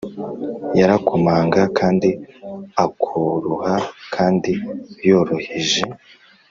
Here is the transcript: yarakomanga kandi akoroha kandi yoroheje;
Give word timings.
yarakomanga 0.79 1.61
kandi 1.77 2.09
akoroha 2.85 3.75
kandi 4.15 4.51
yoroheje; 5.07 5.81